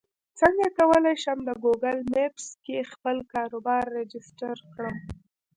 څنګه 0.39 0.67
کولی 0.77 1.15
شم 1.23 1.37
د 1.47 1.49
ګوګل 1.63 1.97
مېپس 2.11 2.47
کې 2.65 2.89
خپل 2.91 3.17
کاروبار 3.33 3.83
راجستر 3.97 4.57
کړم 4.73 4.97